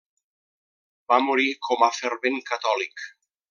[1.13, 3.09] Va morir com a fervent catòlic.